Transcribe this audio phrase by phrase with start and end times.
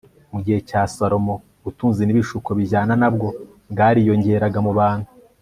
[0.31, 3.27] mu gihe cya salomo, ubutunzi n'ibishuko bijyana na bwo
[3.71, 5.07] bwariyongeraga mu bantu